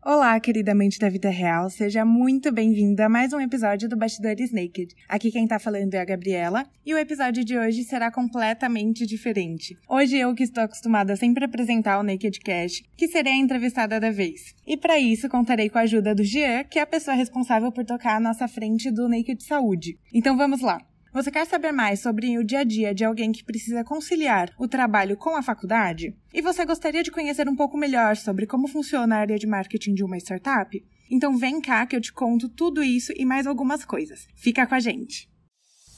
[0.00, 4.52] Olá, querida mente da vida real, seja muito bem-vinda a mais um episódio do Bastidores
[4.52, 4.94] Naked.
[5.08, 9.76] Aqui quem tá falando é a Gabriela e o episódio de hoje será completamente diferente.
[9.88, 13.98] Hoje eu que estou acostumada a sempre apresentar o Naked Cash, que serei a entrevistada
[13.98, 14.54] da vez.
[14.64, 17.84] E para isso contarei com a ajuda do Jean, que é a pessoa responsável por
[17.84, 19.98] tocar a nossa frente do Naked Saúde.
[20.14, 20.80] Então vamos lá.
[21.18, 24.68] Você quer saber mais sobre o dia a dia de alguém que precisa conciliar o
[24.68, 26.16] trabalho com a faculdade?
[26.32, 29.94] E você gostaria de conhecer um pouco melhor sobre como funciona a área de marketing
[29.94, 30.80] de uma startup?
[31.10, 34.28] Então vem cá que eu te conto tudo isso e mais algumas coisas.
[34.36, 35.28] Fica com a gente!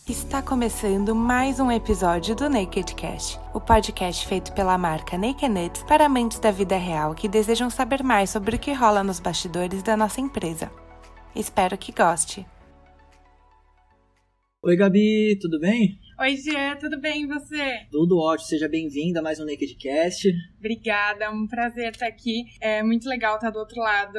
[0.09, 5.83] Está começando mais um episódio do Naked Cast, o podcast feito pela marca Naked Nuts
[5.83, 9.83] para amantes da vida real que desejam saber mais sobre o que rola nos bastidores
[9.83, 10.73] da nossa empresa.
[11.37, 12.47] Espero que goste!
[14.63, 15.99] Oi, Gabi, tudo bem?
[16.19, 17.87] Oi, Gê, tudo bem e você?
[17.91, 20.31] Tudo ótimo, seja bem-vinda a mais um Nakedcast.
[20.59, 22.45] Obrigada, é um prazer estar aqui.
[22.61, 24.19] É muito legal estar do outro lado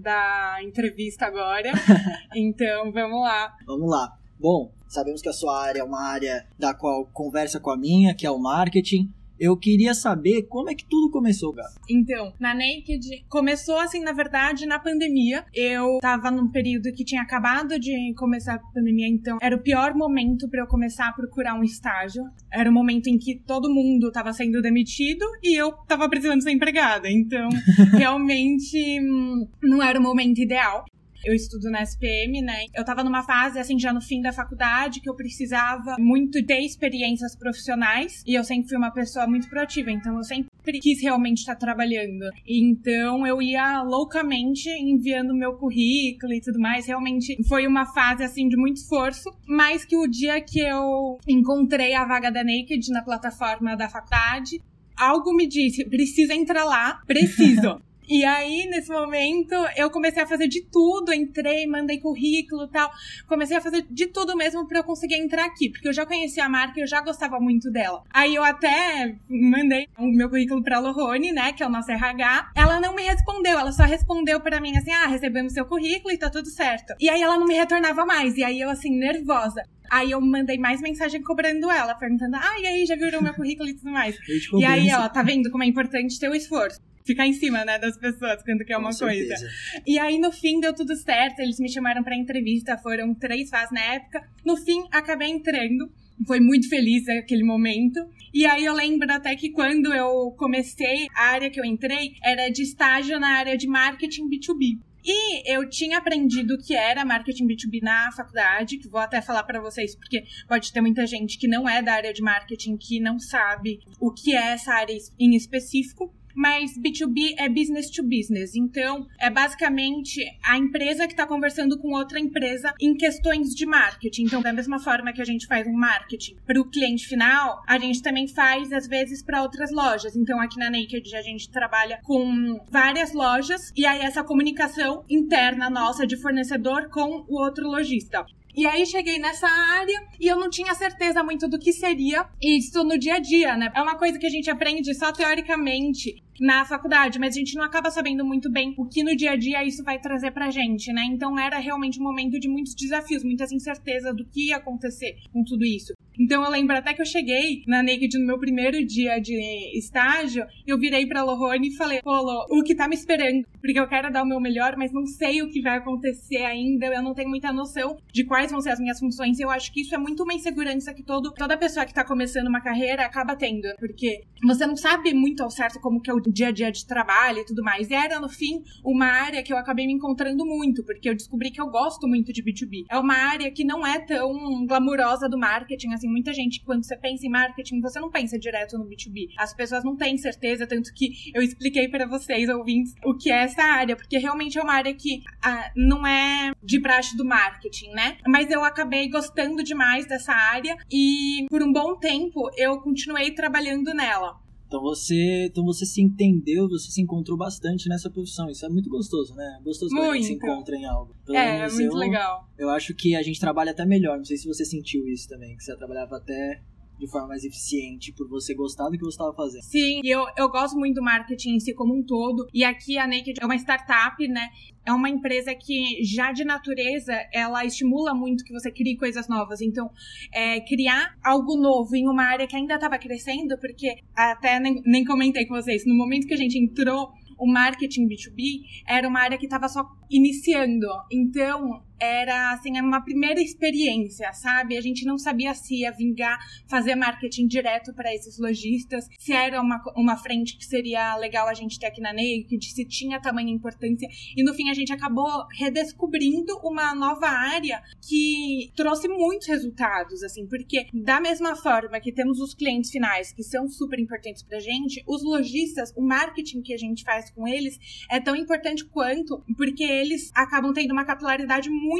[0.00, 1.72] da entrevista agora.
[2.34, 3.54] então, vamos lá.
[3.66, 4.16] Vamos lá.
[4.40, 8.14] Bom, sabemos que a sua área é uma área da qual conversa com a minha,
[8.14, 9.12] que é o marketing.
[9.42, 11.74] Eu queria saber como é que tudo começou, Gabi.
[11.90, 15.44] Então, na Naked, começou assim, na verdade, na pandemia.
[15.52, 19.96] Eu tava num período que tinha acabado de começar a pandemia, então era o pior
[19.96, 22.22] momento para eu começar a procurar um estágio.
[22.52, 26.52] Era o momento em que todo mundo tava sendo demitido e eu tava precisando ser
[26.52, 27.10] empregada.
[27.10, 27.48] Então,
[27.98, 30.84] realmente hum, não era o momento ideal.
[31.24, 32.64] Eu estudo na SPM, né?
[32.74, 36.60] Eu tava numa fase, assim, já no fim da faculdade, que eu precisava muito ter
[36.60, 38.22] experiências profissionais.
[38.26, 42.30] E eu sempre fui uma pessoa muito proativa, então eu sempre quis realmente estar trabalhando.
[42.46, 46.86] Então eu ia loucamente enviando meu currículo e tudo mais.
[46.86, 49.30] Realmente foi uma fase, assim, de muito esforço.
[49.46, 54.60] Mas que o dia que eu encontrei a vaga da Naked na plataforma da faculdade,
[54.96, 57.80] algo me disse, precisa entrar lá, preciso.
[58.12, 61.14] E aí, nesse momento, eu comecei a fazer de tudo.
[61.14, 62.90] Entrei, mandei currículo e tal.
[63.26, 65.70] Comecei a fazer de tudo mesmo para eu conseguir entrar aqui.
[65.70, 68.02] Porque eu já conhecia a marca e eu já gostava muito dela.
[68.12, 71.54] Aí eu até mandei o meu currículo pra Lohone, né?
[71.54, 72.50] Que é o nosso RH.
[72.54, 73.58] Ela não me respondeu.
[73.58, 76.92] Ela só respondeu para mim assim: ah, recebemos seu currículo e tá tudo certo.
[77.00, 78.36] E aí ela não me retornava mais.
[78.36, 79.62] E aí eu, assim, nervosa.
[79.90, 83.32] Aí eu mandei mais mensagem cobrando ela, perguntando: ah, e aí, já viram o meu
[83.32, 84.18] currículo e tudo mais?
[84.58, 87.78] E aí, ó, tá vendo como é importante ter o esforço ficar em cima, né,
[87.78, 89.36] das pessoas quando quer uma Com coisa.
[89.36, 89.82] certeza.
[89.86, 91.40] E aí, no fim, deu tudo certo.
[91.40, 94.22] Eles me chamaram pra entrevista, foram três fases na época.
[94.44, 95.90] No fim, acabei entrando.
[96.26, 97.98] Foi muito feliz aquele momento.
[98.32, 102.48] E aí eu lembro até que quando eu comecei, a área que eu entrei era
[102.48, 104.78] de estágio na área de marketing B2B.
[105.04, 109.42] E eu tinha aprendido o que era marketing B2B na faculdade, que vou até falar
[109.42, 113.00] para vocês, porque pode ter muita gente que não é da área de marketing que
[113.00, 118.54] não sabe o que é essa área em específico mas B2B é business to business.
[118.54, 124.24] Então, é basicamente a empresa que está conversando com outra empresa em questões de marketing.
[124.24, 127.78] Então, da mesma forma que a gente faz um marketing para o cliente final, a
[127.78, 130.16] gente também faz, às vezes, para outras lojas.
[130.16, 135.70] Então, aqui na Naked, a gente trabalha com várias lojas e aí essa comunicação interna
[135.70, 138.24] nossa de fornecedor com o outro lojista.
[138.54, 142.84] E aí cheguei nessa área e eu não tinha certeza muito do que seria isso
[142.84, 143.72] no dia a dia, né?
[143.74, 147.64] É uma coisa que a gente aprende só teoricamente na faculdade, mas a gente não
[147.64, 150.92] acaba sabendo muito bem o que no dia a dia isso vai trazer pra gente,
[150.92, 151.02] né?
[151.04, 155.42] Então era realmente um momento de muitos desafios, muitas incertezas do que ia acontecer com
[155.44, 155.94] tudo isso.
[156.18, 159.34] Então eu lembro até que eu cheguei na Naked no meu primeiro dia de
[159.76, 162.12] estágio, eu virei pra Lohone e falei, pô,
[162.50, 163.44] o que tá me esperando?
[163.60, 166.86] Porque eu quero dar o meu melhor, mas não sei o que vai acontecer ainda,
[166.86, 169.38] eu não tenho muita noção de quais vão ser as minhas funções.
[169.40, 172.48] Eu acho que isso é muito uma insegurança que todo, toda pessoa que tá começando
[172.48, 176.20] uma carreira acaba tendo, porque você não sabe muito ao certo como que é o
[176.20, 177.90] dia a dia de trabalho e tudo mais.
[177.90, 181.50] E era, no fim, uma área que eu acabei me encontrando muito, porque eu descobri
[181.50, 182.84] que eu gosto muito de B2B.
[182.90, 186.96] É uma área que não é tão glamurosa do marketing, assim, muita gente, quando você
[186.96, 189.30] pensa em marketing, você não pensa direto no B2B.
[189.38, 193.44] As pessoas não têm certeza, tanto que eu expliquei para vocês, ouvintes, o que é
[193.44, 197.90] essa área, porque realmente é uma área que ah, não é de praxe do marketing,
[197.90, 198.18] né?
[198.26, 203.94] Mas eu acabei gostando demais dessa área e por um bom tempo eu continuei trabalhando
[203.94, 204.42] nela.
[204.72, 208.48] Então você, então você se entendeu, você se encontrou bastante nessa profissão.
[208.48, 209.60] Isso é muito gostoso, né?
[209.62, 211.14] Gostoso quando a gente se encontra em algo.
[211.26, 212.48] Pelo é, é menos muito eu, legal.
[212.56, 214.16] Eu acho que a gente trabalha até melhor.
[214.16, 216.62] Não sei se você sentiu isso também, que você trabalhava até
[217.02, 219.62] de forma mais eficiente por você gostar do que você estava fazendo.
[219.62, 222.46] Sim, eu, eu gosto muito do marketing em si como um todo.
[222.54, 224.48] E aqui a Naked é uma startup, né?
[224.86, 229.60] É uma empresa que já de natureza ela estimula muito que você crie coisas novas.
[229.60, 229.90] Então,
[230.32, 235.04] é, criar algo novo em uma área que ainda estava crescendo, porque até nem, nem
[235.04, 237.10] comentei com vocês, no momento que a gente entrou
[237.42, 240.86] o marketing B2B era uma área que estava só iniciando.
[241.10, 244.76] Então, era assim uma primeira experiência, sabe?
[244.76, 249.60] A gente não sabia se ia vingar fazer marketing direto para esses lojistas, se era
[249.60, 253.52] uma, uma frente que seria legal a gente ter aqui na Naked, se tinha tamanha
[253.52, 254.08] importância.
[254.36, 260.44] E no fim a gente acabou redescobrindo uma nova área que trouxe muitos resultados, assim,
[260.48, 265.04] porque da mesma forma que temos os clientes finais que são super importantes pra gente,
[265.06, 267.78] os lojistas, o marketing que a gente faz com eles
[268.10, 271.91] é tão importante quanto, porque eles acabam tendo uma capilaridade muito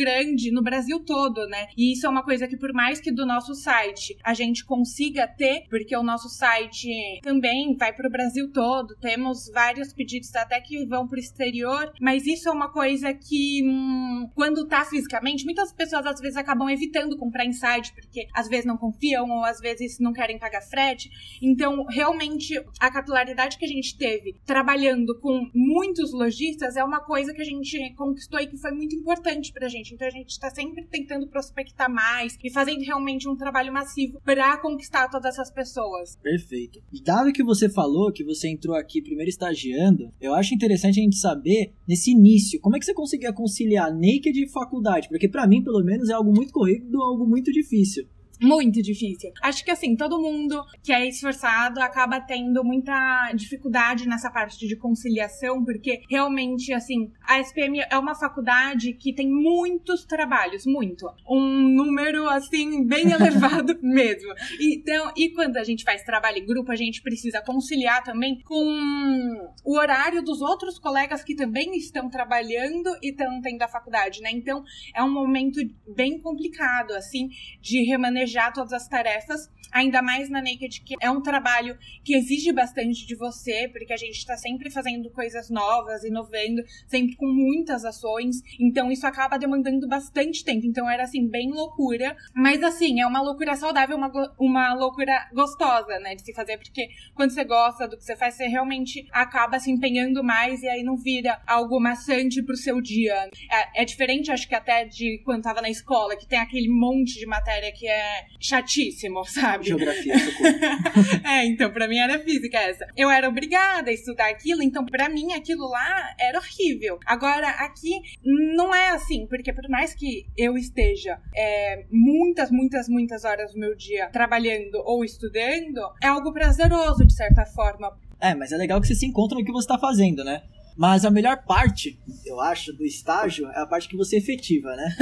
[0.00, 1.66] grande no Brasil todo, né?
[1.76, 5.26] E isso é uma coisa que, por mais que do nosso site a gente consiga
[5.26, 10.60] ter, porque o nosso site também vai para o Brasil todo, temos vários pedidos até
[10.60, 15.44] que vão para o exterior, mas isso é uma coisa que, hum, quando tá fisicamente,
[15.44, 19.44] muitas pessoas às vezes acabam evitando comprar em site, porque às vezes não confiam ou
[19.44, 21.10] às vezes não querem pagar frete.
[21.42, 27.32] Então, realmente, a capilaridade que a gente teve trabalhando com muitos lojistas é uma coisa
[27.32, 29.94] que a gente conquistou e que foi muito importante pra gente.
[29.94, 34.58] Então a gente está sempre tentando prospectar mais e fazendo realmente um trabalho massivo para
[34.58, 36.16] conquistar todas essas pessoas.
[36.22, 36.80] Perfeito.
[37.02, 41.16] Dado que você falou que você entrou aqui primeiro estagiando, eu acho interessante a gente
[41.16, 45.08] saber nesse início, como é que você conseguia conciliar naked e faculdade?
[45.08, 48.06] Porque para mim, pelo menos, é algo muito corrido, algo muito difícil.
[48.40, 49.30] Muito difícil.
[49.42, 54.76] Acho que assim, todo mundo que é esforçado acaba tendo muita dificuldade nessa parte de
[54.76, 61.06] conciliação, porque realmente, assim, a SPM é uma faculdade que tem muitos trabalhos, muito.
[61.28, 64.32] Um número, assim, bem elevado mesmo.
[64.58, 69.50] Então, e quando a gente faz trabalho em grupo, a gente precisa conciliar também com
[69.64, 74.30] o horário dos outros colegas que também estão trabalhando e estão tendo a faculdade, né?
[74.32, 74.64] Então,
[74.94, 75.60] é um momento
[75.94, 77.28] bem complicado, assim,
[77.60, 82.14] de remanejar planejar todas as tarefas, ainda mais na Naked, que é um trabalho que
[82.14, 87.26] exige bastante de você, porque a gente está sempre fazendo coisas novas, inovando, sempre com
[87.26, 90.66] muitas ações, então isso acaba demandando bastante tempo.
[90.66, 95.98] Então era assim, bem loucura, mas assim, é uma loucura saudável, uma, uma loucura gostosa,
[96.00, 99.58] né, de se fazer, porque quando você gosta do que você faz, você realmente acaba
[99.58, 103.28] se empenhando mais e aí não vira algo maçante pro seu dia.
[103.50, 107.18] É, é diferente, acho que até de quando tava na escola, que tem aquele monte
[107.18, 109.66] de matéria que é chatíssimo, sabe?
[109.66, 110.14] Geografia,
[111.24, 112.86] é, então, pra mim era física essa.
[112.96, 116.98] Eu era obrigada a estudar aquilo, então pra mim aquilo lá era horrível.
[117.06, 123.24] Agora, aqui não é assim, porque por mais que eu esteja é, muitas, muitas, muitas
[123.24, 127.96] horas do meu dia trabalhando ou estudando, é algo prazeroso, de certa forma.
[128.20, 130.42] É, mas é legal que você se encontra no que você tá fazendo, né?
[130.76, 134.96] Mas a melhor parte, eu acho, do estágio é a parte que você efetiva, né?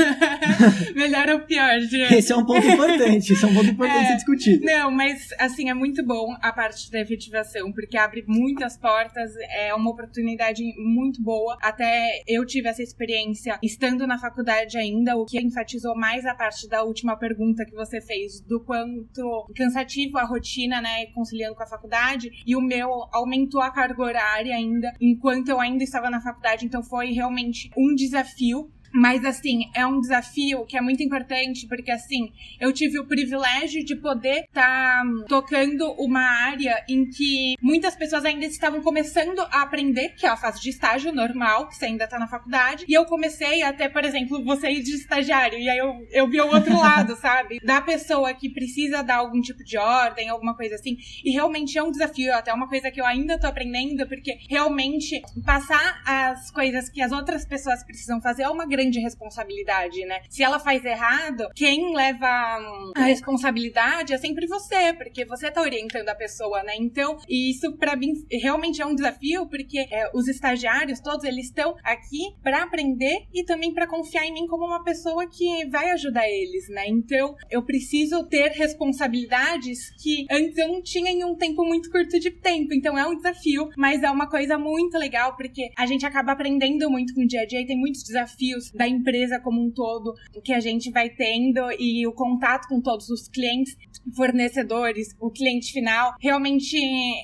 [0.95, 2.15] melhor ou pior, gente?
[2.15, 4.65] Esse é um ponto importante, esse é um ponto importante é, ser discutido.
[4.65, 9.75] Não, mas assim, é muito bom a parte da efetivação, porque abre muitas portas, é
[9.75, 11.57] uma oportunidade muito boa.
[11.61, 16.69] Até eu tive essa experiência estando na faculdade ainda, o que enfatizou mais a parte
[16.69, 21.67] da última pergunta que você fez, do quanto cansativo a rotina, né, conciliando com a
[21.67, 26.21] faculdade, e o meu aumentou a carga horária ainda, enquanto eu eu ainda estava na
[26.21, 31.67] faculdade, então foi realmente um desafio mas, assim, é um desafio que é muito importante,
[31.67, 37.55] porque, assim, eu tive o privilégio de poder estar tá tocando uma área em que
[37.61, 41.77] muitas pessoas ainda estavam começando a aprender, que é a fase de estágio normal, que
[41.77, 42.85] você ainda tá na faculdade.
[42.89, 46.41] E eu comecei até, por exemplo, você ir de estagiário, e aí eu, eu vi
[46.41, 47.61] o outro lado, sabe?
[47.63, 50.97] Da pessoa que precisa dar algum tipo de ordem, alguma coisa assim.
[51.25, 55.21] E realmente é um desafio, até uma coisa que eu ainda tô aprendendo, porque realmente
[55.45, 60.21] passar as coisas que as outras pessoas precisam fazer é uma grande grande responsabilidade, né?
[60.31, 65.61] Se ela faz errado, quem leva hum, a responsabilidade é sempre você, porque você tá
[65.61, 66.75] orientando a pessoa, né?
[66.79, 71.75] Então, isso para mim realmente é um desafio, porque é, os estagiários todos eles estão
[71.83, 76.29] aqui para aprender e também para confiar em mim como uma pessoa que vai ajudar
[76.29, 76.87] eles, né?
[76.87, 82.21] Então, eu preciso ter responsabilidades que antes eu não tinha em um tempo muito curto
[82.21, 82.73] de tempo.
[82.73, 86.89] Então, é um desafio, mas é uma coisa muito legal porque a gente acaba aprendendo
[86.89, 90.15] muito com o dia a dia e tem muitos desafios da empresa como um todo
[90.43, 93.77] que a gente vai tendo e o contato com todos os clientes,
[94.15, 96.15] fornecedores, o cliente final.
[96.21, 96.77] Realmente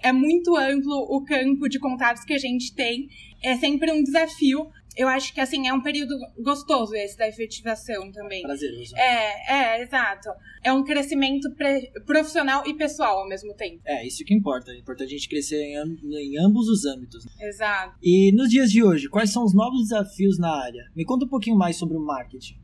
[0.02, 3.08] é muito amplo o campo de contatos que a gente tem.
[3.42, 8.10] É sempre um desafio, eu acho que assim é um período gostoso esse da efetivação
[8.12, 8.42] também.
[8.42, 8.96] Prazeroso.
[8.96, 10.28] É, é, exato.
[10.62, 11.48] É um crescimento
[12.06, 13.80] profissional e pessoal ao mesmo tempo.
[13.84, 14.72] É, isso que importa.
[14.72, 17.26] É importante a gente crescer em, em ambos os âmbitos.
[17.40, 17.96] Exato.
[18.02, 20.90] E nos dias de hoje, quais são os novos desafios na área?
[20.94, 22.56] Me conta um pouquinho mais sobre o marketing.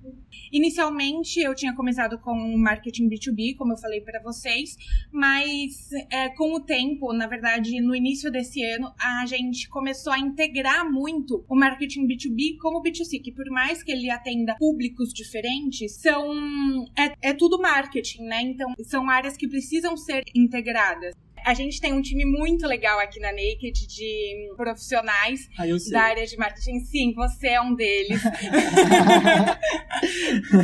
[0.52, 4.76] Inicialmente eu tinha começado com marketing B2B, como eu falei para vocês,
[5.12, 10.18] mas é, com o tempo, na verdade, no início desse ano, a gente começou a
[10.18, 12.19] integrar muito o marketing B2B
[12.60, 16.32] com o B2C, que por mais que ele atenda públicos diferentes, são
[16.96, 18.42] é, é tudo marketing, né?
[18.42, 21.14] Então são áreas que precisam ser integradas.
[21.44, 26.26] A gente tem um time muito legal aqui na Naked de profissionais ah, da área
[26.26, 26.80] de marketing.
[26.80, 28.20] Sim, você é um deles.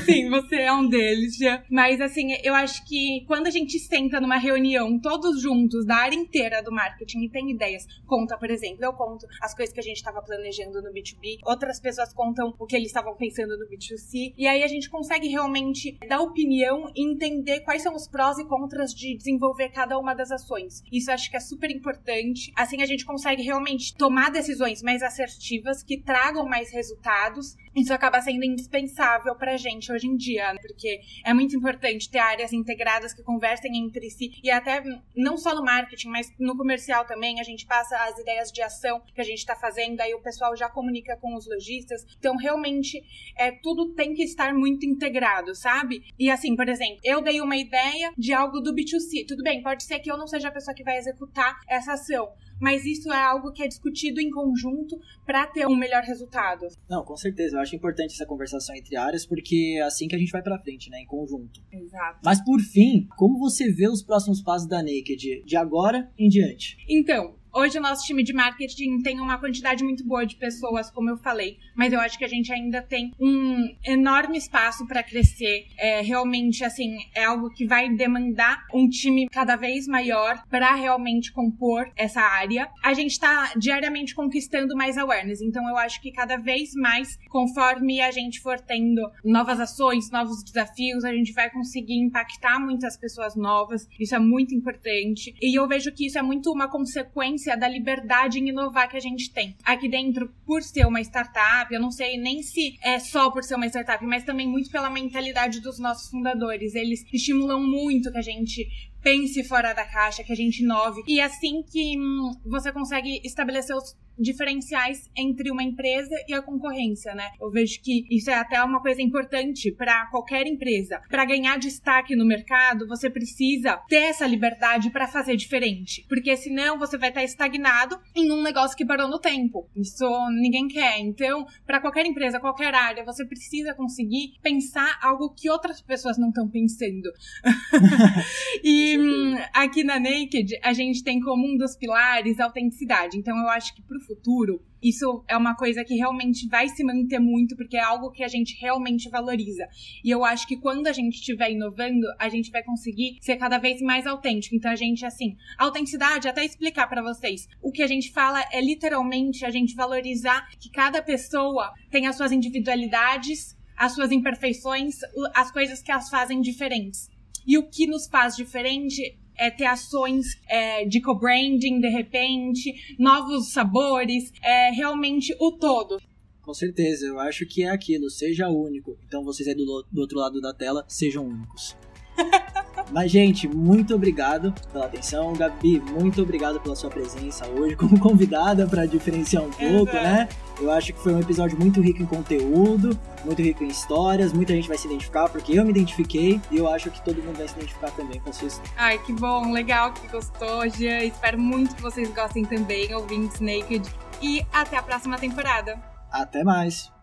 [0.05, 1.63] Sim, você é um deles, já.
[1.71, 6.17] Mas assim, eu acho que quando a gente senta numa reunião, todos juntos, da área
[6.17, 9.83] inteira do marketing e tem ideias, conta, por exemplo, eu conto as coisas que a
[9.83, 14.35] gente estava planejando no B2B, outras pessoas contam o que eles estavam pensando no B2C,
[14.37, 18.45] e aí a gente consegue realmente dar opinião e entender quais são os prós e
[18.45, 20.66] contras de desenvolver cada uma das ações.
[20.93, 22.53] Isso acho que é super importante.
[22.57, 27.57] Assim a gente consegue realmente tomar decisões mais assertivas que tragam mais resultados.
[27.75, 30.59] Isso acaba sendo indispensável pra gente hoje em dia, né?
[30.61, 34.83] porque é muito importante ter áreas integradas que conversem entre si e até
[35.15, 37.41] não só no marketing, mas no comercial também.
[37.41, 40.57] A gente passa as ideias de ação que a gente está fazendo, aí o pessoal
[40.57, 42.05] já comunica com os lojistas.
[42.19, 43.03] Então, realmente,
[43.37, 46.03] é, tudo tem que estar muito integrado, sabe?
[46.19, 49.27] E assim, por exemplo, eu dei uma ideia de algo do B2C.
[49.27, 52.31] Tudo bem, pode ser que eu não seja pessoa que vai executar essa ação.
[52.59, 56.67] Mas isso é algo que é discutido em conjunto para ter um melhor resultado.
[56.89, 57.57] Não, com certeza.
[57.57, 60.59] Eu acho importante essa conversação entre áreas, porque é assim que a gente vai para
[60.59, 61.01] frente, né?
[61.01, 61.61] Em conjunto.
[61.71, 62.21] Exato.
[62.25, 66.79] Mas por fim, como você vê os próximos passos da Naked de agora em diante?
[66.89, 71.09] Então, Hoje o nosso time de marketing tem uma quantidade muito boa de pessoas, como
[71.09, 75.65] eu falei, mas eu acho que a gente ainda tem um enorme espaço para crescer.
[75.79, 81.33] É, realmente, assim, é algo que vai demandar um time cada vez maior para realmente
[81.33, 82.69] compor essa área.
[82.85, 88.03] A gente está diariamente conquistando mais awareness, então eu acho que cada vez mais, conforme
[88.03, 93.35] a gente for tendo novas ações, novos desafios, a gente vai conseguir impactar muitas pessoas
[93.35, 93.89] novas.
[93.99, 95.35] Isso é muito importante.
[95.41, 99.01] E eu vejo que isso é muito uma consequência da liberdade em inovar que a
[99.01, 99.55] gente tem.
[99.63, 103.55] Aqui dentro, por ser uma startup, eu não sei nem se é só por ser
[103.55, 106.75] uma startup, mas também muito pela mentalidade dos nossos fundadores.
[106.75, 108.67] Eles estimulam muito que a gente
[109.07, 111.01] pense fora da caixa, que a gente inove.
[111.07, 116.43] E é assim que hum, você consegue estabelecer os diferenciais entre uma empresa e a
[116.43, 117.31] concorrência, né?
[117.41, 121.01] Eu vejo que isso é até uma coisa importante para qualquer empresa.
[121.09, 126.79] Para ganhar destaque no mercado, você precisa ter essa liberdade para fazer diferente, porque senão
[126.79, 129.69] você vai estar estagnado em um negócio que parou no tempo.
[129.77, 130.07] Isso
[130.41, 130.99] ninguém quer.
[130.99, 136.29] Então, para qualquer empresa, qualquer área, você precisa conseguir pensar algo que outras pessoas não
[136.29, 137.13] estão pensando.
[138.65, 143.17] e hum, aqui na Naked, a gente tem como um dos pilares a autenticidade.
[143.17, 147.19] Então, eu acho que pro futuro, isso é uma coisa que realmente vai se manter
[147.19, 149.67] muito, porque é algo que a gente realmente valoriza.
[150.05, 153.59] E eu acho que quando a gente estiver inovando, a gente vai conseguir ser cada
[153.59, 154.55] vez mais autêntico.
[154.55, 158.61] Então a gente, assim, autenticidade, até explicar para vocês, o que a gente fala é
[158.61, 164.97] literalmente a gente valorizar que cada pessoa tem as suas individualidades, as suas imperfeições,
[165.35, 167.11] as coisas que as fazem diferentes.
[167.47, 173.53] E o que nos faz diferente é, ter ações é, de co-branding, de repente, novos
[173.53, 176.01] sabores, é, realmente o todo.
[176.41, 178.97] Com certeza, eu acho que é aquilo, seja único.
[179.07, 181.77] Então vocês aí do, do outro lado da tela, sejam únicos.
[182.91, 185.33] Mas, gente, muito obrigado pela atenção.
[185.33, 190.05] Gabi, muito obrigado pela sua presença hoje como convidada para diferenciar um pouco, Exato.
[190.05, 190.29] né?
[190.61, 194.33] Eu acho que foi um episódio muito rico em conteúdo, muito rico em histórias.
[194.33, 197.37] Muita gente vai se identificar, porque eu me identifiquei e eu acho que todo mundo
[197.37, 198.73] vai se identificar também com a sua história.
[198.77, 201.05] Ai, que bom, legal que gostou, Jean.
[201.05, 203.87] Espero muito que vocês gostem também, ouvintes Naked.
[204.23, 205.79] E até a próxima temporada.
[206.11, 206.96] Até mais!